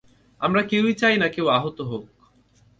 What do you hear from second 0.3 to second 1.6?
আমরা কেউই চাইনা কেউ